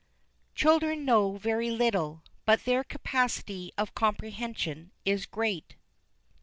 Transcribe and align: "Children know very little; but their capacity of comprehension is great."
"Children 0.55 1.05
know 1.05 1.37
very 1.37 1.69
little; 1.69 2.23
but 2.43 2.65
their 2.65 2.83
capacity 2.83 3.71
of 3.77 3.93
comprehension 3.93 4.91
is 5.05 5.27
great." 5.27 5.75